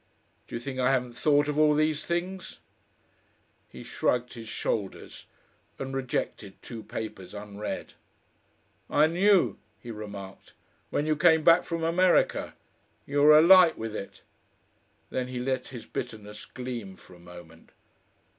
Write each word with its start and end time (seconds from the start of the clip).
"Do 0.47 0.55
you 0.55 0.59
think 0.59 0.79
I 0.79 0.89
haven't 0.91 1.13
thought 1.15 1.47
of 1.47 1.59
all 1.59 1.75
these 1.75 2.03
things?" 2.03 2.57
He 3.69 3.83
shrugged 3.83 4.33
his 4.33 4.47
shoulders, 4.47 5.27
and 5.77 5.93
rejected 5.95 6.59
two 6.63 6.81
papers 6.81 7.35
unread. 7.35 7.93
"I 8.89 9.05
knew," 9.05 9.59
he 9.79 9.91
remarked, 9.91 10.53
"when 10.89 11.05
you 11.05 11.15
came 11.15 11.43
back 11.43 11.65
from 11.65 11.83
America. 11.83 12.55
You 13.05 13.21
were 13.21 13.37
alight 13.37 13.77
with 13.77 13.95
it." 13.95 14.23
Then 15.11 15.27
he 15.27 15.37
let 15.37 15.67
his 15.67 15.85
bitterness 15.85 16.45
gleam 16.47 16.95
for 16.95 17.13
a 17.13 17.19
moment. 17.19 17.69